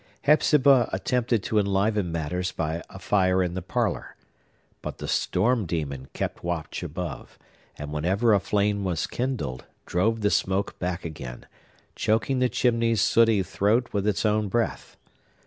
Hepzibah 0.23 0.89
attempted 0.91 1.43
to 1.43 1.59
enliven 1.59 2.11
matters 2.11 2.51
by 2.51 2.81
a 2.89 2.97
fire 2.97 3.43
in 3.43 3.53
the 3.53 3.61
parlor. 3.61 4.15
But 4.81 4.97
the 4.97 5.07
storm 5.07 5.67
demon 5.67 6.07
kept 6.13 6.43
watch 6.43 6.81
above, 6.81 7.37
and, 7.77 7.93
whenever 7.93 8.33
a 8.33 8.39
flame 8.39 8.83
was 8.83 9.05
kindled, 9.05 9.65
drove 9.85 10.21
the 10.21 10.31
smoke 10.31 10.79
back 10.79 11.05
again, 11.05 11.45
choking 11.95 12.39
the 12.39 12.49
chimney's 12.49 12.99
sooty 12.99 13.43
throat 13.43 13.89
with 13.93 14.07
its 14.07 14.25
own 14.25 14.47
breath. 14.47 14.97